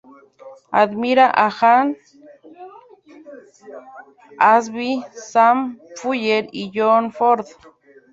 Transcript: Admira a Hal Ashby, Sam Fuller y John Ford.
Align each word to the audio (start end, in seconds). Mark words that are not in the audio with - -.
Admira 0.83 1.25
a 1.45 1.47
Hal 1.57 1.87
Ashby, 4.53 4.93
Sam 5.29 5.57
Fuller 5.99 6.45
y 6.51 6.71
John 6.73 7.11
Ford. 7.11 7.45